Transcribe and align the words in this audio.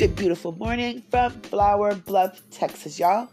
Good, 0.00 0.16
beautiful 0.16 0.52
morning 0.52 1.02
from 1.10 1.30
Flour 1.42 1.94
Bluff, 1.94 2.40
Texas, 2.50 2.98
y'all. 2.98 3.28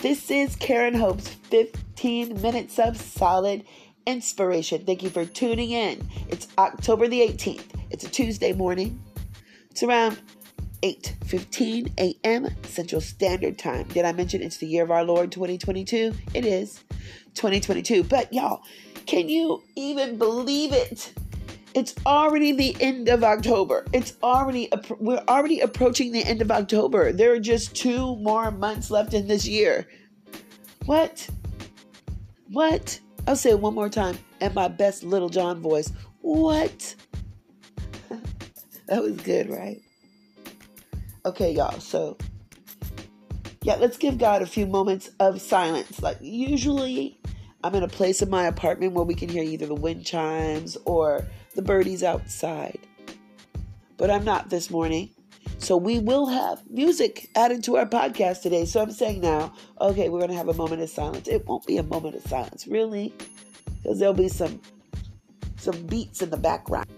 This 0.00 0.30
is 0.30 0.54
Karen 0.54 0.92
Hope's 0.92 1.28
15 1.28 2.42
minutes 2.42 2.78
of 2.78 2.98
solid 2.98 3.64
inspiration. 4.06 4.84
Thank 4.84 5.02
you 5.02 5.08
for 5.08 5.24
tuning 5.24 5.70
in. 5.70 6.06
It's 6.28 6.46
October 6.58 7.08
the 7.08 7.22
18th. 7.22 7.64
It's 7.88 8.04
a 8.04 8.10
Tuesday 8.10 8.52
morning. 8.52 9.02
It's 9.70 9.82
around 9.82 10.20
8:15 10.82 11.98
a.m. 11.98 12.50
Central 12.64 13.00
Standard 13.00 13.58
Time. 13.58 13.88
Did 13.88 14.04
I 14.04 14.12
mention 14.12 14.42
it's 14.42 14.58
the 14.58 14.66
year 14.66 14.84
of 14.84 14.90
our 14.90 15.04
Lord 15.04 15.32
2022? 15.32 16.12
It 16.34 16.44
is 16.44 16.84
2022. 17.32 18.04
But 18.04 18.30
y'all, 18.30 18.60
can 19.06 19.30
you 19.30 19.62
even 19.74 20.18
believe 20.18 20.74
it? 20.74 21.14
It's 21.74 21.94
already 22.06 22.52
the 22.52 22.76
end 22.80 23.08
of 23.08 23.24
October. 23.24 23.84
It's 23.92 24.14
already 24.22 24.70
we're 25.00 25.24
already 25.28 25.60
approaching 25.60 26.12
the 26.12 26.22
end 26.22 26.40
of 26.40 26.50
October. 26.52 27.12
There 27.12 27.32
are 27.32 27.40
just 27.40 27.74
2 27.74 28.16
more 28.16 28.52
months 28.52 28.90
left 28.90 29.12
in 29.12 29.26
this 29.26 29.46
year. 29.46 29.88
What? 30.86 31.28
What? 32.50 33.00
I'll 33.26 33.34
say 33.34 33.50
it 33.50 33.60
one 33.60 33.74
more 33.74 33.88
time 33.88 34.18
in 34.40 34.54
my 34.54 34.68
best 34.68 35.02
Lil 35.02 35.28
Jon 35.28 35.60
voice. 35.60 35.90
What? 36.20 36.94
that 38.86 39.02
was 39.02 39.16
good, 39.16 39.50
right? 39.50 39.80
Okay, 41.26 41.52
y'all. 41.52 41.80
So, 41.80 42.18
yeah, 43.62 43.76
let's 43.76 43.96
give 43.96 44.18
God 44.18 44.42
a 44.42 44.46
few 44.46 44.66
moments 44.66 45.10
of 45.18 45.40
silence. 45.40 46.02
Like, 46.02 46.18
usually 46.20 47.18
I'm 47.64 47.74
in 47.74 47.82
a 47.82 47.88
place 47.88 48.20
in 48.20 48.28
my 48.28 48.44
apartment 48.44 48.92
where 48.92 49.06
we 49.06 49.14
can 49.14 49.30
hear 49.30 49.42
either 49.42 49.64
the 49.64 49.74
wind 49.74 50.04
chimes 50.04 50.76
or 50.84 51.24
the 51.54 51.62
birdies 51.62 52.02
outside. 52.02 52.78
But 53.96 54.10
I'm 54.10 54.22
not 54.22 54.50
this 54.50 54.70
morning. 54.70 55.08
So 55.56 55.78
we 55.78 55.98
will 55.98 56.26
have 56.26 56.60
music 56.68 57.30
added 57.34 57.64
to 57.64 57.78
our 57.78 57.86
podcast 57.86 58.42
today. 58.42 58.66
So 58.66 58.82
I'm 58.82 58.90
saying 58.90 59.22
now, 59.22 59.54
okay, 59.80 60.10
we're 60.10 60.18
going 60.18 60.30
to 60.30 60.36
have 60.36 60.50
a 60.50 60.54
moment 60.54 60.82
of 60.82 60.90
silence. 60.90 61.26
It 61.26 61.46
won't 61.46 61.66
be 61.66 61.78
a 61.78 61.82
moment 61.82 62.16
of 62.16 62.22
silence, 62.26 62.66
really, 62.66 63.14
because 63.82 63.98
there'll 63.98 64.12
be 64.12 64.28
some 64.28 64.60
some 65.56 65.86
beats 65.86 66.20
in 66.20 66.28
the 66.28 66.36
background. 66.36 66.90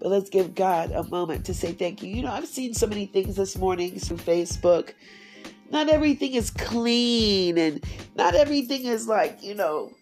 But 0.00 0.08
let's 0.08 0.28
give 0.28 0.56
God 0.56 0.90
a 0.90 1.04
moment 1.04 1.46
to 1.46 1.54
say 1.54 1.70
thank 1.70 2.02
you. 2.02 2.12
You 2.12 2.22
know, 2.22 2.32
I've 2.32 2.48
seen 2.48 2.74
so 2.74 2.88
many 2.88 3.06
things 3.06 3.36
this 3.36 3.56
morning 3.56 3.96
through 4.00 4.16
Facebook 4.16 4.94
not 5.70 5.88
everything 5.88 6.34
is 6.34 6.50
clean 6.50 7.58
and 7.58 7.84
not 8.16 8.34
everything 8.34 8.86
is 8.86 9.06
like, 9.06 9.42
you 9.42 9.54
know, 9.54 9.92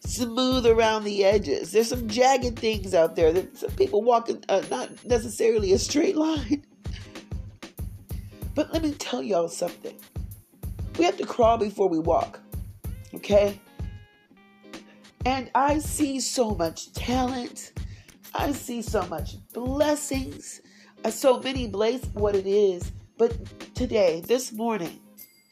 smooth 0.00 0.66
around 0.66 1.04
the 1.04 1.24
edges. 1.24 1.72
There's 1.72 1.88
some 1.88 2.08
jagged 2.08 2.58
things 2.58 2.94
out 2.94 3.16
there. 3.16 3.32
There's 3.32 3.60
some 3.60 3.70
people 3.72 4.02
walking 4.02 4.42
uh, 4.48 4.62
not 4.70 5.04
necessarily 5.04 5.72
a 5.72 5.78
straight 5.78 6.16
line. 6.16 6.64
But 8.54 8.72
let 8.72 8.82
me 8.82 8.92
tell 8.92 9.22
y'all 9.22 9.48
something. 9.48 9.96
We 10.98 11.04
have 11.04 11.16
to 11.16 11.26
crawl 11.26 11.58
before 11.58 11.88
we 11.88 11.98
walk. 11.98 12.40
Okay? 13.14 13.60
And 15.26 15.50
I 15.54 15.78
see 15.78 16.20
so 16.20 16.54
much 16.54 16.92
talent. 16.92 17.72
I 18.34 18.52
see 18.52 18.82
so 18.82 19.06
much 19.06 19.36
blessings. 19.52 20.60
Uh, 21.04 21.10
so 21.10 21.40
many 21.40 21.66
bless 21.66 22.04
what 22.14 22.34
it 22.34 22.46
is 22.46 22.92
but 23.16 23.74
today, 23.74 24.22
this 24.26 24.52
morning, 24.52 24.98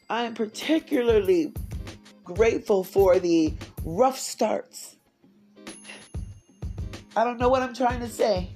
I 0.09 0.23
am 0.23 0.33
particularly 0.33 1.53
grateful 2.23 2.83
for 2.83 3.19
the 3.19 3.53
rough 3.85 4.19
starts. 4.19 4.97
I 7.15 7.23
don't 7.23 7.39
know 7.39 7.49
what 7.49 7.61
I'm 7.61 7.73
trying 7.73 8.01
to 8.01 8.09
say, 8.09 8.49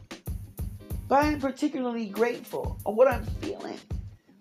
but 1.07 1.23
I 1.23 1.27
am 1.27 1.39
particularly 1.39 2.07
grateful 2.07 2.79
on 2.85 2.95
what 2.95 3.07
I'm 3.07 3.23
feeling. 3.41 3.79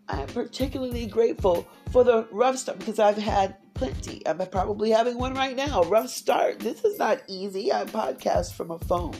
I 0.08 0.22
am 0.22 0.28
particularly 0.28 1.06
grateful 1.06 1.68
for 1.92 2.02
the 2.02 2.26
rough 2.32 2.56
start 2.56 2.78
because 2.78 2.98
I've 2.98 3.18
had 3.18 3.56
plenty. 3.74 4.26
I'm 4.26 4.38
probably 4.48 4.90
having 4.90 5.18
one 5.18 5.34
right 5.34 5.54
now. 5.54 5.82
Rough 5.84 6.08
start. 6.08 6.58
This 6.58 6.84
is 6.84 6.98
not 6.98 7.22
easy. 7.28 7.72
I 7.72 7.84
podcast 7.84 8.54
from 8.54 8.72
a 8.72 8.78
phone. 8.80 9.14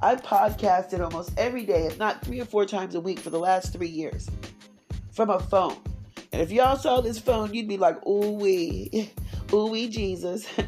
I 0.00 0.16
podcasted 0.16 1.00
almost 1.00 1.32
every 1.36 1.64
day, 1.64 1.84
if 1.84 1.98
not 1.98 2.24
three 2.24 2.40
or 2.40 2.46
four 2.46 2.64
times 2.64 2.94
a 2.94 3.00
week 3.00 3.18
for 3.20 3.30
the 3.30 3.38
last 3.38 3.72
three 3.72 3.88
years 3.88 4.28
from 5.20 5.28
a 5.28 5.38
phone. 5.38 5.76
And 6.32 6.40
if 6.40 6.50
y'all 6.50 6.76
saw 6.76 7.02
this 7.02 7.18
phone, 7.18 7.52
you'd 7.52 7.68
be 7.68 7.76
like, 7.76 8.06
ooh 8.06 8.30
wee, 8.30 9.12
ooh 9.52 9.66
wee 9.66 9.86
Jesus. 9.86 10.46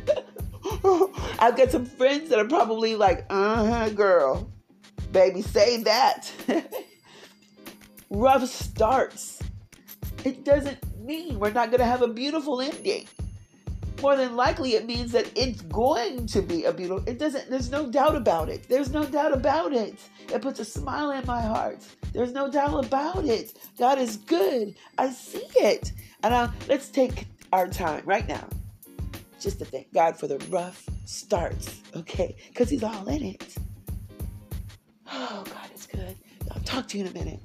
I've 1.38 1.56
got 1.56 1.70
some 1.70 1.86
friends 1.86 2.28
that 2.28 2.38
are 2.38 2.46
probably 2.46 2.94
like, 2.94 3.24
uh 3.30 3.64
huh, 3.64 3.88
girl, 3.88 4.52
baby, 5.10 5.40
say 5.40 5.82
that. 5.84 6.30
Rough 8.10 8.46
starts. 8.46 9.42
It 10.22 10.44
doesn't 10.44 10.78
mean 11.02 11.38
we're 11.38 11.50
not 11.50 11.70
going 11.70 11.80
to 11.80 11.86
have 11.86 12.02
a 12.02 12.08
beautiful 12.08 12.60
ending. 12.60 13.08
More 14.02 14.16
than 14.16 14.36
likely, 14.36 14.74
it 14.74 14.84
means 14.84 15.12
that 15.12 15.30
it's 15.34 15.62
going 15.62 16.26
to 16.26 16.42
be 16.42 16.64
a 16.64 16.72
beautiful. 16.72 17.08
It 17.08 17.18
doesn't. 17.18 17.48
There's 17.48 17.70
no 17.70 17.88
doubt 17.90 18.16
about 18.16 18.50
it. 18.50 18.68
There's 18.68 18.90
no 18.90 19.04
doubt 19.04 19.32
about 19.32 19.72
it. 19.72 19.94
It 20.28 20.42
puts 20.42 20.60
a 20.60 20.64
smile 20.64 21.12
in 21.12 21.24
my 21.24 21.40
heart 21.40 21.78
there's 22.12 22.32
no 22.32 22.50
doubt 22.50 22.84
about 22.84 23.24
it. 23.24 23.54
God 23.78 23.98
is 23.98 24.16
good. 24.16 24.74
I 24.98 25.10
see 25.10 25.46
it. 25.56 25.92
And 26.22 26.34
uh, 26.34 26.48
let's 26.68 26.88
take 26.88 27.26
our 27.52 27.66
time 27.66 28.02
right 28.04 28.26
now 28.28 28.46
just 29.40 29.58
to 29.58 29.64
thank 29.64 29.92
God 29.92 30.18
for 30.18 30.26
the 30.26 30.38
rough 30.50 30.86
starts, 31.04 31.80
okay? 31.96 32.36
Because 32.48 32.70
He's 32.70 32.82
all 32.82 33.08
in 33.08 33.22
it. 33.22 33.54
Oh, 35.10 35.42
God 35.46 35.70
is 35.74 35.86
good. 35.86 36.16
I'll 36.50 36.62
talk 36.62 36.86
to 36.88 36.98
you 36.98 37.04
in 37.04 37.10
a 37.10 37.14
minute. 37.14 37.40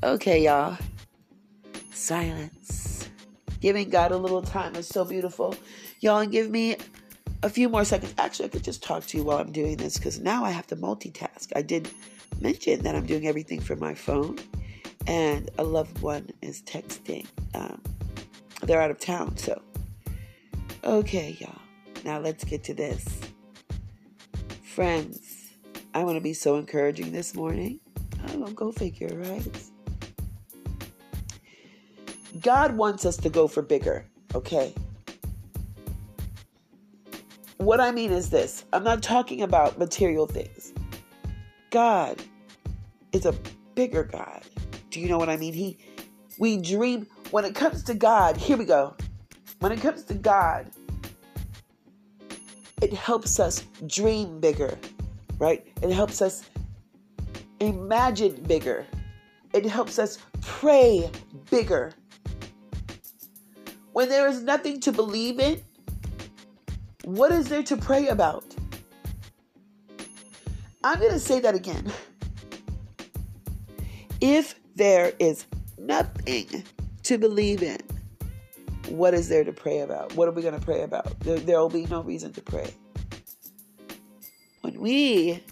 Okay, 0.00 0.44
y'all. 0.44 0.78
Silence. 1.92 3.10
Giving 3.60 3.90
God 3.90 4.12
a 4.12 4.16
little 4.16 4.42
time 4.42 4.76
is 4.76 4.86
so 4.86 5.04
beautiful. 5.04 5.56
Y'all, 5.98 6.20
and 6.20 6.30
give 6.30 6.48
me 6.48 6.76
a 7.42 7.50
few 7.50 7.68
more 7.68 7.84
seconds. 7.84 8.14
Actually, 8.16 8.46
I 8.46 8.50
could 8.50 8.62
just 8.62 8.80
talk 8.80 9.04
to 9.06 9.16
you 9.16 9.24
while 9.24 9.38
I'm 9.38 9.50
doing 9.50 9.76
this 9.76 9.98
because 9.98 10.20
now 10.20 10.44
I 10.44 10.50
have 10.50 10.68
to 10.68 10.76
multitask. 10.76 11.48
I 11.56 11.62
did 11.62 11.90
mention 12.40 12.82
that 12.82 12.94
I'm 12.94 13.06
doing 13.06 13.26
everything 13.26 13.60
from 13.60 13.80
my 13.80 13.92
phone, 13.92 14.38
and 15.08 15.50
a 15.58 15.64
loved 15.64 16.00
one 16.00 16.30
is 16.42 16.62
texting. 16.62 17.26
Um, 17.54 17.82
they're 18.62 18.80
out 18.80 18.92
of 18.92 19.00
town, 19.00 19.36
so. 19.36 19.60
Okay, 20.84 21.36
y'all. 21.40 21.58
Now 22.04 22.20
let's 22.20 22.44
get 22.44 22.62
to 22.64 22.74
this. 22.74 23.20
Friends, 24.62 25.54
I 25.92 26.04
want 26.04 26.14
to 26.14 26.22
be 26.22 26.34
so 26.34 26.54
encouraging 26.54 27.10
this 27.10 27.34
morning. 27.34 27.80
Oh, 28.28 28.46
go 28.52 28.70
figure, 28.70 29.16
right? 29.16 29.70
God 32.48 32.78
wants 32.78 33.04
us 33.04 33.18
to 33.18 33.28
go 33.28 33.46
for 33.46 33.60
bigger, 33.60 34.06
okay? 34.34 34.72
What 37.58 37.78
I 37.78 37.90
mean 37.90 38.10
is 38.10 38.30
this 38.30 38.64
I'm 38.72 38.82
not 38.82 39.02
talking 39.02 39.42
about 39.42 39.78
material 39.78 40.24
things. 40.24 40.72
God 41.68 42.22
is 43.12 43.26
a 43.26 43.34
bigger 43.74 44.02
God. 44.02 44.40
Do 44.88 44.98
you 44.98 45.10
know 45.10 45.18
what 45.18 45.28
I 45.28 45.36
mean? 45.36 45.52
He 45.52 45.76
we 46.38 46.56
dream 46.56 47.06
when 47.32 47.44
it 47.44 47.54
comes 47.54 47.82
to 47.82 47.92
God, 47.92 48.38
here 48.38 48.56
we 48.56 48.64
go. 48.64 48.96
When 49.58 49.70
it 49.70 49.82
comes 49.82 50.04
to 50.04 50.14
God, 50.14 50.70
it 52.80 52.94
helps 52.94 53.38
us 53.38 53.62
dream 53.86 54.40
bigger, 54.40 54.78
right? 55.38 55.66
It 55.82 55.90
helps 55.90 56.22
us 56.22 56.48
imagine 57.60 58.42
bigger. 58.44 58.86
It 59.52 59.66
helps 59.66 59.98
us 59.98 60.16
pray 60.40 61.10
bigger. 61.50 61.92
When 63.98 64.08
there 64.08 64.28
is 64.28 64.44
nothing 64.44 64.78
to 64.82 64.92
believe 64.92 65.40
in, 65.40 65.60
what 67.02 67.32
is 67.32 67.48
there 67.48 67.64
to 67.64 67.76
pray 67.76 68.06
about? 68.06 68.44
I'm 70.84 71.00
going 71.00 71.10
to 71.10 71.18
say 71.18 71.40
that 71.40 71.56
again. 71.56 71.92
If 74.20 74.54
there 74.76 75.14
is 75.18 75.46
nothing 75.78 76.62
to 77.02 77.18
believe 77.18 77.64
in, 77.64 77.80
what 78.86 79.14
is 79.14 79.28
there 79.28 79.42
to 79.42 79.52
pray 79.52 79.80
about? 79.80 80.14
What 80.14 80.28
are 80.28 80.30
we 80.30 80.42
going 80.42 80.56
to 80.56 80.64
pray 80.64 80.82
about? 80.82 81.18
There, 81.18 81.40
there 81.40 81.58
will 81.58 81.68
be 81.68 81.86
no 81.86 82.00
reason 82.00 82.32
to 82.34 82.40
pray. 82.40 82.72
When 84.60 84.78
we 84.78 85.42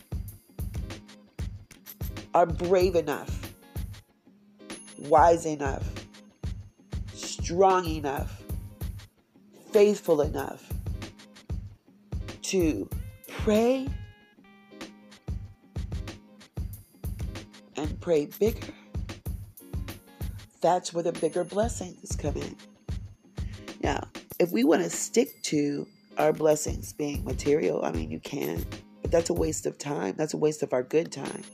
are 2.32 2.46
brave 2.46 2.94
enough, 2.94 3.52
wise 4.98 5.46
enough, 5.46 6.05
strong 7.46 7.86
enough, 7.86 8.42
faithful 9.70 10.20
enough 10.20 10.68
to 12.42 12.88
pray 13.28 13.86
and 17.76 18.00
pray 18.00 18.26
bigger, 18.40 18.74
that's 20.60 20.92
where 20.92 21.04
the 21.04 21.12
bigger 21.12 21.44
blessings 21.44 22.16
come 22.16 22.34
in. 22.34 22.56
Now, 23.80 24.08
if 24.40 24.50
we 24.50 24.64
want 24.64 24.82
to 24.82 24.90
stick 24.90 25.40
to 25.44 25.86
our 26.18 26.32
blessings 26.32 26.92
being 26.94 27.24
material, 27.24 27.84
I 27.84 27.92
mean, 27.92 28.10
you 28.10 28.18
can, 28.18 28.66
but 29.02 29.12
that's 29.12 29.30
a 29.30 29.34
waste 29.34 29.66
of 29.66 29.78
time. 29.78 30.16
That's 30.16 30.34
a 30.34 30.36
waste 30.36 30.64
of 30.64 30.72
our 30.72 30.82
good 30.82 31.12
time. 31.12 31.44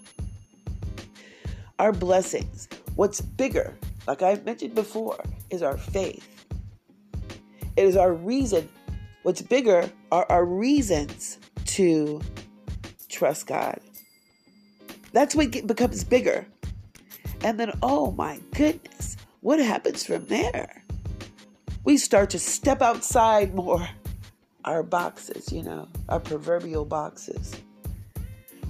Our 1.78 1.92
blessings, 1.92 2.66
what's 2.94 3.20
bigger, 3.20 3.76
like 4.06 4.22
I 4.22 4.40
mentioned 4.44 4.74
before, 4.74 5.22
is 5.50 5.62
our 5.62 5.76
faith. 5.76 6.28
It 7.76 7.84
is 7.84 7.96
our 7.96 8.12
reason. 8.12 8.68
What's 9.22 9.42
bigger 9.42 9.90
are 10.10 10.26
our 10.28 10.44
reasons 10.44 11.38
to 11.66 12.20
trust 13.08 13.46
God. 13.46 13.80
That's 15.12 15.34
what 15.34 15.66
becomes 15.66 16.04
bigger. 16.04 16.46
And 17.44 17.58
then, 17.58 17.78
oh 17.82 18.12
my 18.12 18.40
goodness, 18.54 19.16
what 19.40 19.58
happens 19.58 20.04
from 20.04 20.26
there? 20.26 20.84
We 21.84 21.96
start 21.96 22.30
to 22.30 22.38
step 22.38 22.82
outside 22.82 23.54
more 23.54 23.88
our 24.64 24.82
boxes, 24.82 25.52
you 25.52 25.62
know, 25.62 25.88
our 26.08 26.20
proverbial 26.20 26.84
boxes. 26.84 27.56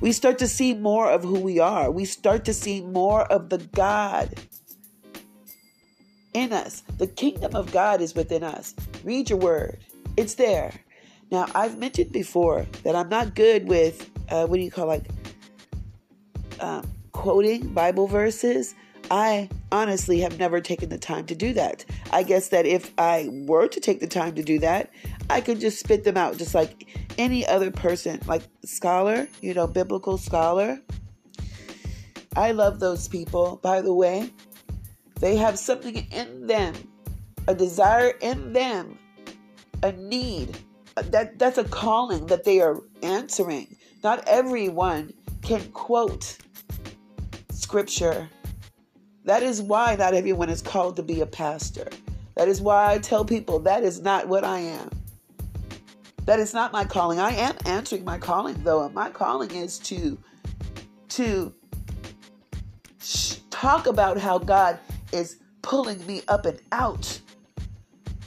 We 0.01 0.13
start 0.13 0.39
to 0.39 0.49
see 0.49 0.75
more 0.75 1.11
of 1.11 1.23
who 1.23 1.39
we 1.39 1.59
are. 1.59 1.91
We 1.91 2.07
start 2.07 2.45
to 2.47 2.55
see 2.55 2.81
more 2.81 3.23
of 3.31 3.51
the 3.51 3.59
God 3.59 4.35
in 6.35 6.53
us. 6.53 6.83
The 6.99 7.07
kingdom 7.07 7.55
of 7.55 7.73
God 7.73 8.01
is 8.01 8.15
within 8.15 8.43
us. 8.43 8.75
Read 9.05 9.31
your 9.31 9.39
word, 9.39 9.79
it's 10.17 10.35
there. 10.35 10.73
Now, 11.31 11.47
I've 11.55 11.79
mentioned 11.79 12.13
before 12.13 12.67
that 12.83 12.95
I'm 12.95 13.09
not 13.09 13.35
good 13.35 13.67
with, 13.67 14.11
uh, 14.29 14.47
what 14.47 14.57
do 14.57 14.63
you 14.63 14.71
call 14.71 14.87
like, 14.87 15.07
um, 16.61 16.91
quoting 17.13 17.69
Bible 17.69 18.07
verses. 18.07 18.75
I 19.11 19.49
honestly 19.71 20.21
have 20.21 20.39
never 20.39 20.61
taken 20.61 20.89
the 20.89 20.99
time 20.99 21.27
to 21.27 21.35
do 21.35 21.53
that. 21.55 21.85
I 22.13 22.23
guess 22.23 22.49
that 22.49 22.67
if 22.67 22.93
I 22.99 23.29
were 23.31 23.69
to 23.69 23.81
take 23.81 24.01
the 24.01 24.07
time 24.07 24.35
to 24.37 24.43
do 24.43 24.59
that, 24.61 24.91
I 25.29 25.41
could 25.41 25.61
just 25.61 25.81
spit 25.81 26.05
them 26.05 26.17
out 26.17 26.39
just 26.39 26.55
like 26.55 26.87
any 27.19 27.47
other 27.47 27.71
person, 27.71 28.21
like 28.27 28.43
scholar, 28.65 29.29
you 29.41 29.55
know, 29.55 29.67
biblical 29.67 30.19
scholar. 30.19 30.81
I 32.37 32.53
love 32.53 32.81
those 32.81 33.09
people, 33.09 33.59
by 33.63 33.83
the 33.83 33.93
way. 33.93 34.31
They 35.23 35.37
have 35.37 35.57
something 35.57 36.05
in 36.11 36.49
them, 36.49 36.75
a 37.47 37.55
desire 37.55 38.15
in 38.23 38.53
them, 38.53 38.99
a 39.85 39.93
need. 39.93 40.59
That 40.97 41.39
that's 41.39 41.59
a 41.59 41.65
calling 41.65 42.27
that 42.27 42.43
they 42.43 42.61
are 42.61 42.81
answering. 43.05 43.77
Not 44.03 44.27
everyone 44.27 45.15
can 45.43 45.63
quote 45.71 46.39
scripture. 47.53 48.29
That 49.25 49.45
is 49.45 49.63
why 49.63 49.95
not 49.95 50.13
everyone 50.13 50.51
is 50.51 50.61
called 50.61 50.97
to 50.97 51.05
be 51.05 51.21
a 51.21 51.27
pastor. 51.27 51.89
That 52.35 52.49
is 52.49 52.61
why 52.61 52.93
I 52.93 52.99
tell 52.99 53.25
people 53.25 53.61
that 53.61 53.85
is 53.85 54.01
not 54.01 54.27
what 54.27 54.43
I 54.43 54.59
am. 54.59 54.91
That 56.25 56.41
is 56.41 56.53
not 56.53 56.73
my 56.73 56.85
calling. 56.85 57.21
I 57.21 57.31
am 57.31 57.55
answering 57.65 58.05
my 58.05 58.19
calling 58.19 58.61
though, 58.65 58.83
and 58.87 58.93
my 58.93 59.09
calling 59.09 59.53
is 59.53 59.79
to 59.79 60.19
to 61.11 61.55
sh- 63.01 63.37
talk 63.51 63.87
about 63.87 64.19
how 64.19 64.39
God 64.39 64.81
is 65.13 65.37
pulling 65.63 66.05
me 66.07 66.23
up 66.29 66.47
and 66.47 66.61
out 66.73 67.21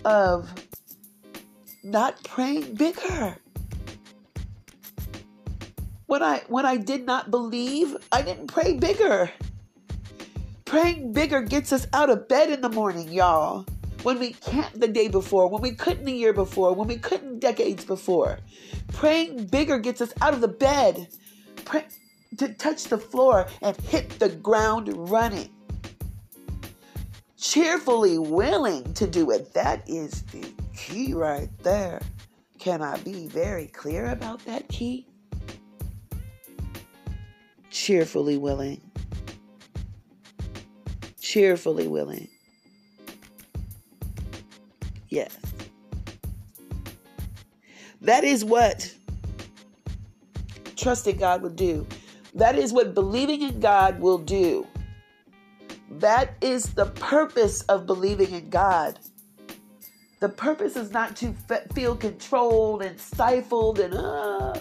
of 0.03 0.49
not 1.83 2.23
praying 2.23 2.75
bigger. 2.75 3.37
When 6.05 6.21
I 6.23 6.43
when 6.47 6.65
I 6.65 6.77
did 6.77 7.05
not 7.05 7.31
believe, 7.31 7.95
I 8.11 8.21
didn't 8.21 8.47
pray 8.47 8.73
bigger. 8.73 9.31
Praying 10.65 11.13
bigger 11.13 11.41
gets 11.41 11.71
us 11.73 11.87
out 11.93 12.09
of 12.09 12.27
bed 12.27 12.49
in 12.49 12.61
the 12.61 12.69
morning, 12.69 13.11
y'all 13.11 13.65
when 14.05 14.19
we 14.19 14.33
can't 14.33 14.79
the 14.79 14.87
day 14.87 15.07
before, 15.07 15.49
when 15.49 15.63
we 15.63 15.71
couldn't 15.71 16.05
the 16.05 16.11
year 16.11 16.31
before, 16.31 16.73
when 16.73 16.87
we 16.87 16.95
couldn't 16.95 17.39
decades 17.39 17.83
before. 17.83 18.37
Praying 18.93 19.47
bigger 19.47 19.79
gets 19.79 19.99
us 19.99 20.13
out 20.21 20.35
of 20.35 20.41
the 20.41 20.47
bed, 20.47 21.07
pray, 21.65 21.85
to 22.37 22.53
touch 22.53 22.83
the 22.83 22.99
floor 22.99 23.47
and 23.63 23.75
hit 23.77 24.19
the 24.19 24.29
ground 24.29 24.93
running. 25.09 25.49
Cheerfully 27.37 28.17
willing 28.17 28.93
to 28.93 29.07
do 29.07 29.31
it. 29.31 29.53
That 29.53 29.87
is 29.87 30.23
the 30.23 30.51
key 30.75 31.13
right 31.13 31.49
there. 31.63 32.01
Can 32.59 32.81
I 32.81 32.97
be 32.97 33.27
very 33.27 33.67
clear 33.67 34.09
about 34.11 34.43
that 34.45 34.67
key? 34.69 35.07
Cheerfully 37.69 38.37
willing. 38.37 38.81
Cheerfully 41.19 41.87
willing. 41.87 42.29
Yes. 45.09 45.37
That 48.01 48.23
is 48.23 48.45
what 48.45 48.93
trusting 50.75 51.17
God 51.17 51.41
will 51.41 51.49
do. 51.49 51.85
That 52.33 52.57
is 52.57 52.71
what 52.71 52.93
believing 52.93 53.41
in 53.41 53.59
God 53.59 53.99
will 53.99 54.17
do. 54.17 54.67
That 55.99 56.35
is 56.41 56.73
the 56.73 56.87
purpose 56.87 57.61
of 57.63 57.85
believing 57.85 58.31
in 58.31 58.49
God. 58.49 58.99
The 60.19 60.27
purpose 60.27 60.75
is 60.75 60.91
not 60.91 61.15
to 61.17 61.33
feel 61.73 61.95
controlled 61.95 62.81
and 62.81 62.99
stifled 62.99 63.79
and 63.79 63.93
uh, 63.93 64.55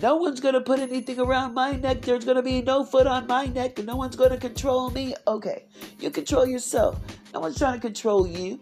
no 0.00 0.16
one's 0.16 0.40
going 0.40 0.54
to 0.54 0.60
put 0.60 0.80
anything 0.80 1.20
around 1.20 1.54
my 1.54 1.72
neck. 1.72 2.00
There's 2.02 2.24
going 2.24 2.38
to 2.38 2.42
be 2.42 2.62
no 2.62 2.84
foot 2.84 3.06
on 3.06 3.28
my 3.28 3.46
neck 3.46 3.78
and 3.78 3.86
no 3.86 3.94
one's 3.96 4.16
going 4.16 4.30
to 4.30 4.36
control 4.36 4.90
me. 4.90 5.14
Okay, 5.28 5.66
you 6.00 6.10
control 6.10 6.46
yourself. 6.46 6.98
No 7.32 7.40
one's 7.40 7.58
trying 7.58 7.74
to 7.74 7.80
control 7.80 8.26
you. 8.26 8.58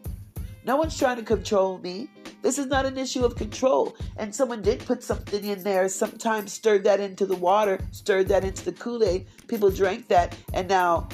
No 0.65 0.77
one's 0.77 0.99
trying 0.99 1.17
to 1.17 1.23
control 1.23 1.79
me. 1.79 2.11
This 2.43 2.59
is 2.59 2.67
not 2.67 2.85
an 2.85 2.99
issue 2.99 3.25
of 3.25 3.37
control. 3.37 3.97
And 4.19 4.35
someone 4.35 4.61
did 4.61 4.81
put 4.81 5.03
something 5.03 5.45
in 5.45 5.63
there, 5.63 5.89
sometimes 5.89 6.53
stirred 6.53 6.85
that 6.85 7.01
into 7.01 7.25
the 7.25 7.37
water, 7.37 7.79
stirred 7.91 8.29
that 8.29 8.45
into 8.45 8.67
the 8.67 8.73
Kool 8.73 9.03
Aid. 9.03 9.27
People 9.47 9.71
drank 9.71 10.09
that, 10.09 10.37
and 10.53 10.69
now 10.69 11.09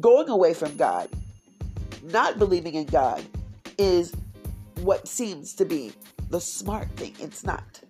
going 0.00 0.28
away 0.28 0.54
from 0.54 0.76
God, 0.76 1.08
not 2.02 2.38
believing 2.38 2.74
in 2.74 2.86
God, 2.86 3.24
is 3.78 4.12
what 4.82 5.08
seems 5.08 5.54
to 5.54 5.64
be 5.64 5.92
the 6.30 6.40
smart 6.40 6.90
thing. 6.96 7.14
It's 7.18 7.44
not. 7.44 7.80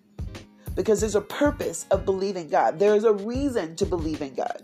Because 0.75 0.99
there's 0.99 1.15
a 1.15 1.21
purpose 1.21 1.85
of 1.89 2.05
believing 2.05 2.49
God, 2.49 2.79
there 2.79 2.95
is 2.95 3.03
a 3.03 3.13
reason 3.13 3.75
to 3.77 3.85
believe 3.85 4.21
in 4.21 4.35
God, 4.35 4.61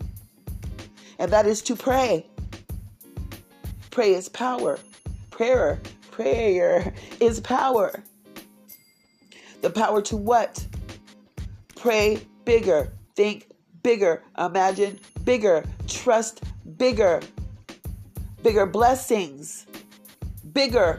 and 1.18 1.32
that 1.32 1.46
is 1.46 1.60
to 1.62 1.74
pray. 1.74 2.26
Pray 3.90 4.14
is 4.14 4.28
power. 4.28 4.78
Prayer 5.30 5.80
Prayer 6.14 6.94
is 7.18 7.40
power. 7.40 7.92
The 9.62 9.70
power 9.70 10.00
to 10.02 10.16
what? 10.16 10.64
Pray 11.74 12.24
bigger, 12.44 12.92
think 13.16 13.48
bigger, 13.82 14.22
imagine 14.38 15.00
bigger, 15.24 15.64
trust 15.88 16.43
bigger, 16.76 17.20
bigger 18.42 18.66
blessings, 18.66 19.66
bigger. 20.52 20.98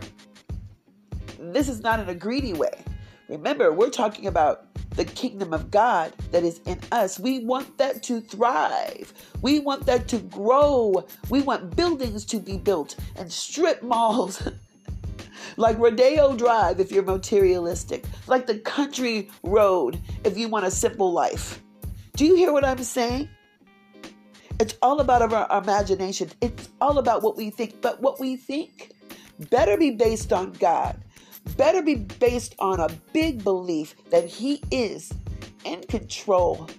This 1.40 1.70
is 1.70 1.82
not 1.82 2.00
in 2.00 2.10
a 2.10 2.16
greedy 2.16 2.54
way. 2.54 2.84
Remember, 3.30 3.72
we're 3.72 3.90
talking 3.90 4.28
about 4.28 4.68
the 4.96 5.06
kingdom 5.06 5.54
of 5.54 5.72
God 5.72 6.14
that 6.32 6.44
is 6.44 6.62
in 6.66 6.80
us. 6.92 7.20
We 7.20 7.44
want 7.44 7.78
that 7.78 8.02
to 8.04 8.22
thrive. 8.22 9.14
We 9.42 9.60
want 9.60 9.86
that 9.88 10.08
to 10.10 10.20
grow. 10.20 11.06
We 11.30 11.42
want 11.42 11.76
buildings 11.76 12.26
to 12.26 12.40
be 12.40 12.58
built 12.58 12.96
and 13.18 13.32
strip 13.32 13.84
malls 13.84 14.48
like 15.58 15.78
Rodeo 15.78 16.36
Drive 16.36 16.80
if 16.80 16.92
you're 16.92 17.04
materialistic, 17.04 18.06
like 18.28 18.48
the 18.48 18.60
country 18.60 19.30
road 19.44 20.00
if 20.24 20.38
you 20.38 20.48
want 20.48 20.66
a 20.66 20.72
simple 20.72 21.12
life. 21.12 21.62
Do 22.16 22.26
you 22.26 22.36
hear 22.36 22.54
what 22.54 22.64
I'm 22.64 22.84
saying? 22.84 23.28
It's 24.60 24.78
all 24.82 25.02
about 25.02 25.22
our, 25.34 25.62
imagination. 25.62 26.30
It's 26.42 26.70
all 26.80 26.98
about 26.98 27.24
what 27.24 27.36
we 27.36 27.50
think, 27.50 27.82
but 27.82 28.02
what 28.02 28.20
we 28.20 28.38
think 28.38 28.92
better 29.50 29.78
be 29.78 29.92
based 29.92 30.32
on 30.32 30.54
God, 30.54 30.98
better 31.58 31.82
be 31.82 31.96
based 31.96 32.56
on 32.60 32.80
a 32.80 32.88
big 33.12 33.44
belief 33.44 33.96
that 34.12 34.26
He 34.26 34.62
is 34.72 35.12
in 35.66 35.82
control. 35.84 36.70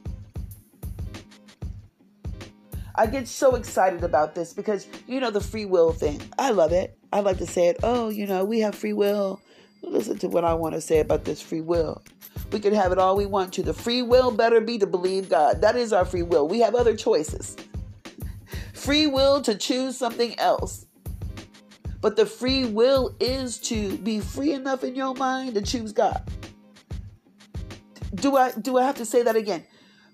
I 2.95 3.06
get 3.06 3.28
so 3.28 3.56
excited 3.56 4.04
about 4.04 4.35
this 4.35 4.54
because, 4.54 4.87
you 5.06 5.21
know, 5.21 5.30
the 5.30 5.40
free 5.40 5.66
will 5.66 5.92
thing. 5.92 6.23
I 6.38 6.52
love 6.52 6.73
it. 6.73 6.97
I 7.12 7.21
like 7.21 7.37
to 7.38 7.47
say 7.47 7.68
it, 7.68 7.76
oh, 7.83 8.09
you 8.09 8.26
know, 8.26 8.45
we 8.45 8.61
have 8.61 8.75
free 8.75 8.95
will. 8.95 9.40
Listen 9.86 10.18
to 10.18 10.28
what 10.28 10.44
I 10.44 10.52
want 10.54 10.74
to 10.74 10.80
say 10.80 10.98
about 10.98 11.24
this 11.24 11.40
free 11.40 11.60
will. 11.60 12.02
We 12.50 12.60
can 12.60 12.74
have 12.74 12.92
it 12.92 12.98
all 12.98 13.16
we 13.16 13.26
want 13.26 13.52
to. 13.54 13.62
The 13.62 13.72
free 13.72 14.02
will 14.02 14.30
better 14.30 14.60
be 14.60 14.78
to 14.78 14.86
believe 14.86 15.28
God. 15.28 15.60
That 15.60 15.76
is 15.76 15.92
our 15.92 16.04
free 16.04 16.22
will. 16.22 16.48
We 16.48 16.60
have 16.60 16.74
other 16.74 16.96
choices. 16.96 17.56
Free 18.72 19.06
will 19.06 19.40
to 19.42 19.54
choose 19.54 19.96
something 19.96 20.38
else. 20.38 20.86
But 22.00 22.16
the 22.16 22.26
free 22.26 22.66
will 22.66 23.14
is 23.20 23.58
to 23.60 23.96
be 23.98 24.20
free 24.20 24.52
enough 24.52 24.84
in 24.84 24.94
your 24.94 25.14
mind 25.14 25.54
to 25.54 25.62
choose 25.62 25.92
God. 25.92 26.22
Do 28.14 28.36
I 28.36 28.52
do 28.52 28.78
I 28.78 28.84
have 28.84 28.96
to 28.96 29.04
say 29.04 29.22
that 29.22 29.36
again? 29.36 29.64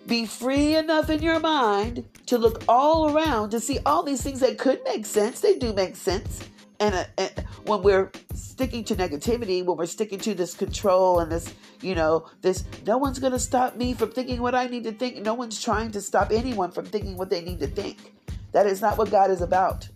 Be 0.06 0.26
free 0.26 0.74
enough 0.74 1.10
in 1.10 1.22
your 1.22 1.38
mind 1.38 2.04
to 2.26 2.38
look 2.38 2.64
all 2.68 3.14
around 3.14 3.50
to 3.50 3.60
see 3.60 3.78
all 3.86 4.02
these 4.02 4.22
things 4.22 4.40
that 4.40 4.58
could 4.58 4.80
make 4.84 5.06
sense. 5.06 5.40
They 5.40 5.58
do 5.58 5.72
make 5.72 5.96
sense. 5.96 6.40
And, 6.82 6.96
uh, 6.96 7.04
and 7.16 7.46
when 7.66 7.82
we're 7.82 8.10
sticking 8.34 8.82
to 8.84 8.96
negativity, 8.96 9.64
when 9.64 9.76
we're 9.76 9.86
sticking 9.86 10.18
to 10.18 10.34
this 10.34 10.52
control 10.52 11.20
and 11.20 11.30
this, 11.30 11.54
you 11.80 11.94
know, 11.94 12.26
this, 12.40 12.64
no 12.84 12.98
one's 12.98 13.20
going 13.20 13.32
to 13.32 13.38
stop 13.38 13.76
me 13.76 13.94
from 13.94 14.10
thinking 14.10 14.42
what 14.42 14.56
I 14.56 14.66
need 14.66 14.82
to 14.84 14.92
think. 14.92 15.18
No 15.22 15.32
one's 15.32 15.62
trying 15.62 15.92
to 15.92 16.00
stop 16.00 16.32
anyone 16.32 16.72
from 16.72 16.84
thinking 16.86 17.16
what 17.16 17.30
they 17.30 17.40
need 17.40 17.60
to 17.60 17.68
think. 17.68 18.12
That 18.50 18.66
is 18.66 18.80
not 18.80 18.98
what 18.98 19.12
God 19.12 19.30
is 19.30 19.42
about. 19.42 19.88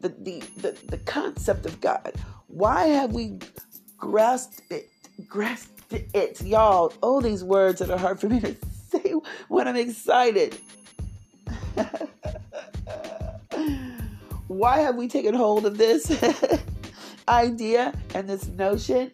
The, 0.00 0.10
the, 0.10 0.40
the, 0.58 0.78
the 0.88 0.98
concept 0.98 1.64
of 1.64 1.80
God. 1.80 2.12
Why 2.48 2.88
have 2.88 3.12
we 3.12 3.38
grasped 3.96 4.60
it? 4.70 4.90
Grasped 5.26 5.94
it, 5.94 6.42
y'all. 6.42 6.92
Oh, 7.02 7.22
these 7.22 7.42
words 7.42 7.78
that 7.78 7.90
are 7.90 7.96
hard 7.96 8.20
for 8.20 8.28
me 8.28 8.40
to 8.40 8.54
say 8.90 9.14
when 9.48 9.66
I'm 9.66 9.76
excited. 9.76 10.58
Why 14.54 14.78
have 14.78 14.94
we 14.94 15.08
taken 15.08 15.34
hold 15.34 15.66
of 15.66 15.78
this 15.78 16.12
idea 17.28 17.92
and 18.14 18.28
this 18.28 18.46
notion 18.46 19.10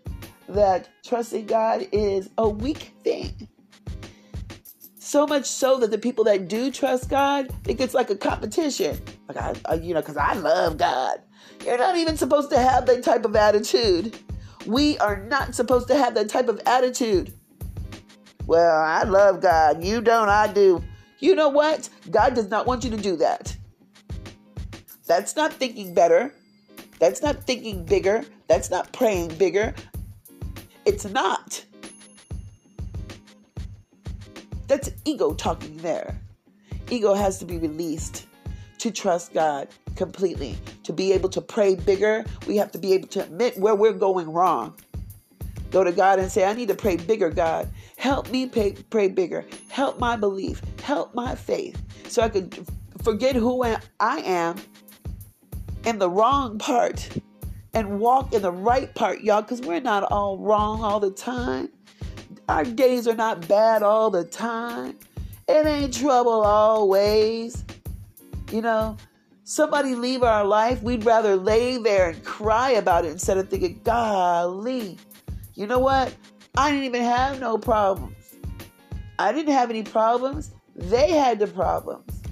that 0.51 0.91
trusting 1.03 1.47
God 1.47 1.89
is 1.93 2.29
a 2.37 2.47
weak 2.47 2.93
thing? 3.03 3.49
So 4.99 5.27
much 5.27 5.47
so 5.47 5.79
that 5.79 5.91
the 5.91 5.97
people 5.97 6.25
that 6.25 6.47
do 6.47 6.71
trust 6.71 7.09
God 7.09 7.51
think 7.65 7.81
it's 7.81 7.95
like 7.95 8.11
a 8.11 8.17
competition. 8.17 9.01
Like 9.29 9.59
I, 9.67 9.75
you 9.77 9.95
know, 9.95 10.01
because 10.01 10.19
I 10.19 10.35
love 10.35 10.77
God. 10.77 11.23
You're 11.65 11.79
not 11.79 11.97
even 11.97 12.19
supposed 12.19 12.51
to 12.51 12.59
have 12.59 12.85
that 12.85 13.03
type 13.03 13.25
of 13.25 13.35
attitude. 13.35 14.19
We 14.67 14.99
are 14.99 15.25
not 15.25 15.55
supposed 15.55 15.89
to 15.89 15.95
have 15.97 16.15
that 16.17 16.29
type 16.29 16.49
of 16.49 16.61
attitude. 16.67 17.33
Well, 18.45 18.77
I 18.77 19.05
love 19.05 19.41
God. 19.41 19.83
You 19.83 20.03
don't, 20.03 20.29
I 20.29 20.53
do. 20.53 20.85
You 21.19 21.35
know 21.35 21.49
what? 21.49 21.89
God 22.11 22.35
does 22.35 22.51
not 22.51 22.67
want 22.67 22.85
you 22.85 22.91
to 22.91 22.99
do 22.99 23.17
that. 23.17 23.57
That's 25.11 25.35
not 25.35 25.53
thinking 25.53 25.93
better. 25.93 26.33
That's 27.01 27.21
not 27.21 27.43
thinking 27.43 27.85
bigger. 27.85 28.25
That's 28.47 28.71
not 28.71 28.93
praying 28.93 29.35
bigger. 29.35 29.75
It's 30.87 31.05
not. 31.05 31.65
That's 34.69 34.91
ego 35.05 35.35
talking 35.35 35.79
there. 35.79 36.17
Ego 36.91 37.15
has 37.15 37.41
to 37.41 37.45
be 37.45 37.59
released 37.59 38.27
to 38.79 38.93
trust 38.93 39.35
God 39.35 39.67
completely. 39.97 40.57
To 40.85 40.93
be 40.93 41.11
able 41.11 41.29
to 41.31 41.41
pray 41.41 41.75
bigger, 41.75 42.25
we 42.47 42.57
have 42.59 42.71
to 42.71 42.79
be 42.79 42.93
able 42.93 43.09
to 43.09 43.25
admit 43.25 43.59
where 43.59 43.75
we're 43.75 43.93
going 43.93 44.33
wrong. 44.33 44.77
Go 45.73 45.83
to 45.83 45.91
God 45.91 46.21
and 46.21 46.31
say, 46.31 46.45
I 46.45 46.53
need 46.53 46.69
to 46.69 46.77
pray 46.77 46.97
bigger, 46.97 47.31
God. 47.31 47.69
Help 47.97 48.31
me 48.31 48.47
pray, 48.47 48.77
pray 48.91 49.09
bigger. 49.09 49.45
Help 49.71 49.99
my 49.99 50.15
belief. 50.15 50.63
Help 50.85 51.17
my 51.17 51.35
faith. 51.35 51.83
So 52.09 52.23
I 52.23 52.29
could 52.29 52.65
forget 53.03 53.35
who 53.35 53.65
I 53.65 53.81
am 54.19 54.55
in 55.85 55.99
the 55.99 56.09
wrong 56.09 56.59
part 56.59 57.09
and 57.73 58.01
walk 58.01 58.33
in 58.33 58.43
the 58.43 58.53
right 58.53 58.95
part, 58.95 59.21
y'all, 59.21 59.43
because 59.43 59.61
we're 59.61 59.81
not 59.81 60.03
all 60.05 60.39
wrong 60.39 60.83
all 60.83 61.01
the 61.01 61.11
time. 61.11 61.69
Our 62.49 62.65
days 62.65 63.07
are 63.07 63.15
not 63.15 63.47
bad 63.47 63.83
all 63.83 64.11
the 64.11 64.25
time. 64.25 64.99
It 65.49 65.67
ain't 65.67 65.95
trouble 65.95 66.43
always. 66.43 67.65
You 68.51 68.63
know, 68.63 68.97
somebody 69.45 69.95
leave 69.95 70.23
our 70.23 70.45
life, 70.45 70.83
we'd 70.83 71.05
rather 71.05 71.37
lay 71.37 71.77
there 71.77 72.11
and 72.11 72.25
cry 72.25 72.71
about 72.71 73.05
it 73.05 73.13
instead 73.13 73.39
of 73.39 73.49
thinking, 73.49 73.81
golly, 73.85 74.99
you 75.55 75.67
know 75.67 75.79
what? 75.79 76.15
I 76.57 76.71
didn't 76.71 76.87
even 76.87 77.03
have 77.03 77.41
no 77.41 77.59
problems. 77.59 78.17
I 79.19 79.33
didn't 79.33 79.53
have 79.53 79.71
any 79.71 79.83
problems. 79.83 80.51
They 80.75 81.11
had 81.11 81.39
the 81.39 81.47
problems. 81.47 82.23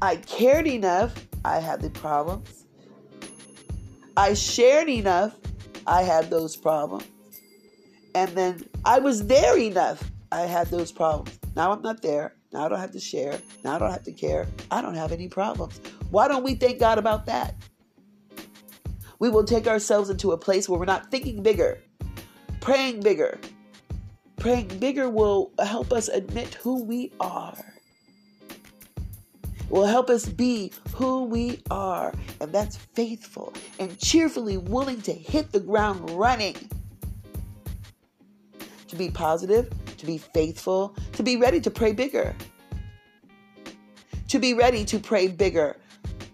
I 0.00 0.16
cared 0.16 0.66
enough. 0.66 1.14
I 1.44 1.58
had 1.58 1.82
the 1.82 1.90
problems. 1.90 2.66
I 4.16 4.34
shared 4.34 4.88
enough, 4.88 5.34
I 5.86 6.02
had 6.02 6.30
those 6.30 6.56
problems. 6.56 7.06
And 8.14 8.30
then 8.32 8.64
I 8.84 8.98
was 8.98 9.26
there 9.26 9.56
enough, 9.56 10.10
I 10.30 10.42
had 10.42 10.68
those 10.68 10.92
problems. 10.92 11.38
Now 11.56 11.72
I'm 11.72 11.82
not 11.82 12.02
there. 12.02 12.34
Now 12.52 12.66
I 12.66 12.68
don't 12.68 12.80
have 12.80 12.92
to 12.92 13.00
share. 13.00 13.40
Now 13.64 13.76
I 13.76 13.78
don't 13.78 13.90
have 13.90 14.02
to 14.04 14.12
care. 14.12 14.46
I 14.70 14.82
don't 14.82 14.94
have 14.94 15.12
any 15.12 15.28
problems. 15.28 15.80
Why 16.10 16.28
don't 16.28 16.44
we 16.44 16.54
thank 16.54 16.78
God 16.78 16.98
about 16.98 17.26
that? 17.26 17.54
We 19.18 19.30
will 19.30 19.44
take 19.44 19.66
ourselves 19.66 20.10
into 20.10 20.32
a 20.32 20.38
place 20.38 20.68
where 20.68 20.78
we're 20.78 20.84
not 20.84 21.10
thinking 21.10 21.42
bigger, 21.42 21.80
praying 22.60 23.00
bigger. 23.00 23.38
Praying 24.36 24.78
bigger 24.78 25.08
will 25.08 25.52
help 25.64 25.92
us 25.92 26.08
admit 26.08 26.54
who 26.54 26.82
we 26.82 27.12
are 27.20 27.71
will 29.72 29.86
help 29.86 30.10
us 30.10 30.26
be 30.26 30.70
who 30.94 31.24
we 31.24 31.60
are, 31.70 32.12
and 32.40 32.52
that's 32.52 32.76
faithful 32.76 33.54
and 33.80 33.98
cheerfully 33.98 34.58
willing 34.58 35.00
to 35.00 35.12
hit 35.12 35.50
the 35.50 35.58
ground 35.58 36.08
running. 36.10 36.54
To 38.88 38.96
be 38.96 39.10
positive, 39.10 39.72
to 39.96 40.06
be 40.06 40.18
faithful, 40.18 40.94
to 41.14 41.22
be 41.22 41.38
ready 41.38 41.58
to 41.62 41.70
pray 41.70 41.92
bigger. 41.92 42.36
To 44.28 44.38
be 44.38 44.52
ready 44.52 44.84
to 44.84 44.98
pray 44.98 45.28
bigger. 45.28 45.78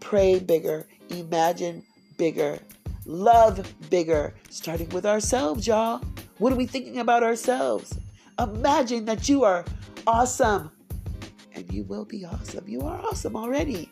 Pray 0.01 0.41
bigger. 0.41 0.89
Imagine 1.11 1.85
bigger. 2.17 2.59
Love 3.07 3.73
bigger. 3.89 4.35
Starting 4.51 4.89
with 4.89 5.07
ourselves, 5.07 5.65
y'all. 5.65 6.03
What 6.39 6.53
are 6.53 6.57
we 6.57 6.67
thinking 6.67 6.99
about 6.99 7.23
ourselves? 7.23 7.97
Imagine 8.41 9.05
that 9.05 9.29
you 9.29 9.45
are 9.45 9.65
awesome 10.09 10.73
and 11.59 11.73
you 11.73 11.83
will 11.83 12.05
be 12.05 12.25
awesome. 12.25 12.67
You 12.69 12.83
are 12.83 13.01
awesome 13.01 13.35
already. 13.37 13.91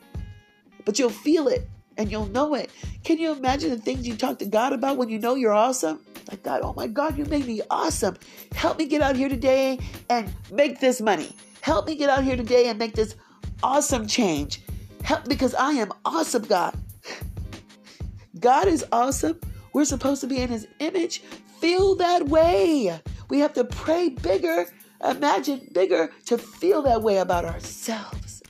But 0.84 0.98
you'll 0.98 1.10
feel 1.10 1.48
it 1.48 1.68
and 1.96 2.10
you'll 2.10 2.28
know 2.28 2.54
it. 2.54 2.70
Can 3.02 3.18
you 3.18 3.32
imagine 3.32 3.70
the 3.70 3.78
things 3.78 4.06
you 4.06 4.16
talk 4.16 4.38
to 4.38 4.46
God 4.46 4.72
about 4.72 4.96
when 4.96 5.08
you 5.08 5.18
know 5.18 5.34
you're 5.34 5.52
awesome? 5.52 6.00
Like, 6.30 6.42
God, 6.42 6.60
oh 6.62 6.74
my 6.74 6.86
God, 6.86 7.18
you 7.18 7.24
made 7.24 7.46
me 7.46 7.60
awesome. 7.68 8.16
Help 8.54 8.78
me 8.78 8.86
get 8.86 9.02
out 9.02 9.16
here 9.16 9.28
today 9.28 9.80
and 10.08 10.32
make 10.52 10.78
this 10.80 11.00
money. 11.00 11.34
Help 11.60 11.86
me 11.86 11.96
get 11.96 12.08
out 12.08 12.22
here 12.22 12.36
today 12.36 12.68
and 12.68 12.78
make 12.78 12.94
this 12.94 13.16
awesome 13.62 14.06
change. 14.06 14.62
Help 15.02 15.24
because 15.28 15.54
I 15.54 15.72
am 15.72 15.92
awesome, 16.04 16.44
God. 16.44 16.76
God 18.38 18.68
is 18.68 18.84
awesome. 18.92 19.40
We're 19.72 19.84
supposed 19.84 20.20
to 20.20 20.26
be 20.28 20.40
in 20.40 20.50
his 20.50 20.68
image. 20.78 21.20
Feel 21.60 21.96
that 21.96 22.26
way. 22.28 23.00
We 23.28 23.40
have 23.40 23.54
to 23.54 23.64
pray 23.64 24.10
bigger 24.10 24.66
Imagine 25.04 25.68
bigger 25.72 26.10
to 26.26 26.38
feel 26.38 26.82
that 26.82 27.02
way 27.02 27.18
about 27.18 27.44
ourselves. 27.44 28.42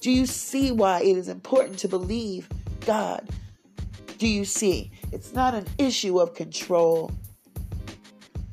Do 0.00 0.10
you 0.10 0.26
see 0.26 0.70
why 0.70 1.00
it 1.00 1.16
is 1.16 1.28
important 1.28 1.78
to 1.80 1.88
believe 1.88 2.48
God? 2.86 3.28
Do 4.18 4.28
you 4.28 4.44
see? 4.44 4.90
It's 5.12 5.32
not 5.32 5.54
an 5.54 5.66
issue 5.78 6.20
of 6.20 6.34
control, 6.34 7.10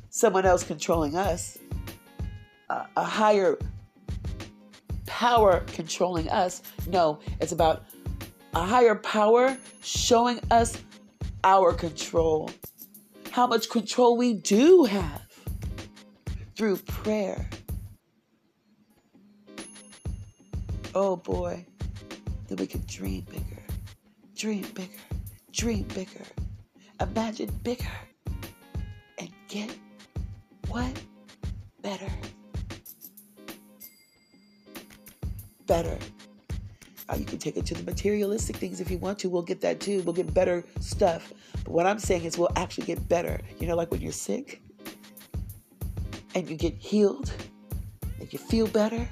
someone 0.10 0.46
else 0.46 0.64
controlling 0.64 1.16
us, 1.16 1.58
a, 2.70 2.86
a 2.98 3.04
higher 3.04 3.58
power 5.06 5.64
controlling 5.68 6.30
us. 6.30 6.62
No, 6.88 7.20
it's 7.40 7.52
about 7.52 7.86
a 8.54 8.64
higher 8.64 8.96
power 8.96 9.58
showing 9.82 10.40
us 10.52 10.78
our 11.44 11.74
control, 11.74 12.50
how 13.32 13.46
much 13.46 13.70
control 13.70 14.18
we 14.18 14.34
do 14.34 14.84
have 14.86 15.25
through 16.56 16.78
prayer. 16.78 17.50
Oh 20.94 21.18
boy, 21.18 21.66
that 22.48 22.60
we 22.60 22.68
could 22.68 22.88
dream 22.88 23.26
bigger, 23.30 23.64
dream 24.36 24.66
bigger, 24.74 25.04
dream 25.52 25.84
bigger, 25.94 26.26
imagine 27.02 27.50
bigger, 27.64 27.92
and 29.20 29.30
get 29.50 29.76
what? 30.70 31.02
Better. 31.82 32.12
Better. 35.68 35.98
Uh, 37.08 37.16
you 37.18 37.26
can 37.26 37.38
take 37.38 37.58
it 37.58 37.66
to 37.68 37.74
the 37.76 37.84
materialistic 37.84 38.56
things 38.56 38.80
if 38.80 38.90
you 38.90 38.98
want 38.98 39.20
to. 39.20 39.30
We'll 39.30 39.44
get 39.44 39.62
that 39.62 39.80
too. 39.80 40.02
We'll 40.04 40.14
get 40.14 40.34
better 40.34 40.64
stuff. 40.80 41.32
But 41.64 41.72
what 41.72 41.86
I'm 41.86 42.00
saying 42.00 42.24
is, 42.24 42.38
we'll 42.38 42.52
actually 42.56 42.86
get 42.86 43.08
better. 43.08 43.40
You 43.60 43.68
know, 43.68 43.76
like 43.76 43.92
when 43.92 44.02
you're 44.02 44.12
sick, 44.12 44.62
and 46.36 46.50
you 46.50 46.56
get 46.56 46.75
healed 46.75 47.32
and 48.20 48.32
you 48.32 48.38
feel 48.38 48.68
better, 48.68 49.08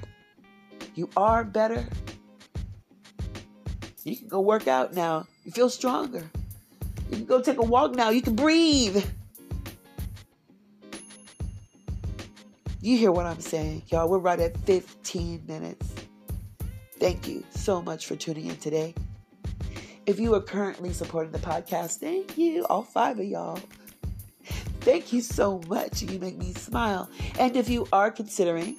you 0.94 1.08
are 1.16 1.42
better. 1.42 1.84
You 4.04 4.16
can 4.16 4.28
go 4.28 4.40
work 4.40 4.68
out 4.68 4.94
now. 4.94 5.26
You 5.44 5.50
feel 5.50 5.70
stronger. 5.70 6.30
You 7.10 7.16
can 7.16 7.24
go 7.24 7.40
take 7.40 7.58
a 7.58 7.62
walk 7.62 7.94
now. 7.94 8.10
You 8.10 8.20
can 8.20 8.36
breathe. 8.36 9.02
You 12.82 12.98
hear 12.98 13.10
what 13.10 13.24
I'm 13.24 13.40
saying, 13.40 13.82
y'all. 13.88 14.10
We're 14.10 14.18
right 14.18 14.38
at 14.38 14.58
15 14.58 15.44
minutes. 15.48 15.94
Thank 16.98 17.26
you 17.26 17.42
so 17.50 17.80
much 17.80 18.06
for 18.06 18.14
tuning 18.14 18.46
in 18.46 18.56
today. 18.56 18.94
If 20.04 20.20
you 20.20 20.34
are 20.34 20.40
currently 20.42 20.92
supporting 20.92 21.32
the 21.32 21.38
podcast, 21.38 21.96
thank 21.96 22.36
you, 22.36 22.66
all 22.66 22.82
five 22.82 23.18
of 23.18 23.24
y'all. 23.24 23.58
Thank 24.84 25.14
you 25.14 25.22
so 25.22 25.62
much. 25.66 26.02
You 26.02 26.18
make 26.18 26.36
me 26.36 26.52
smile. 26.52 27.08
And 27.38 27.56
if 27.56 27.70
you 27.70 27.88
are 27.90 28.10
considering 28.10 28.76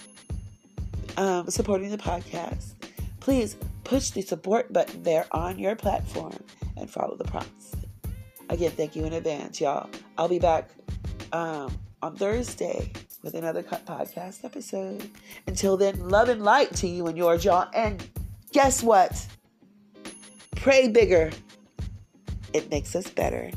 um, 1.17 1.49
supporting 1.49 1.89
the 1.89 1.97
podcast, 1.97 2.73
please 3.19 3.55
push 3.83 4.11
the 4.11 4.21
support 4.21 4.71
button 4.71 5.01
there 5.01 5.25
on 5.31 5.57
your 5.57 5.75
platform 5.75 6.37
and 6.77 6.87
follow 6.87 7.15
the 7.15 7.23
prompts. 7.23 7.71
Again, 8.49 8.69
thank 8.69 8.95
you 8.95 9.05
in 9.05 9.13
advance, 9.13 9.59
y'all. 9.59 9.89
I'll 10.15 10.27
be 10.27 10.37
back 10.37 10.69
um, 11.33 11.75
on 12.03 12.15
Thursday 12.15 12.91
with 13.23 13.33
another 13.33 13.63
podcast 13.63 14.45
episode. 14.45 15.09
Until 15.47 15.75
then, 15.75 16.07
love 16.07 16.29
and 16.29 16.43
light 16.43 16.71
to 16.75 16.87
you 16.87 17.07
and 17.07 17.17
yours, 17.17 17.43
y'all. 17.43 17.67
And 17.73 18.07
guess 18.51 18.83
what? 18.83 19.25
Pray 20.55 20.87
bigger. 20.87 21.31
It 22.53 22.69
makes 22.69 22.95
us 22.95 23.09
better. 23.09 23.49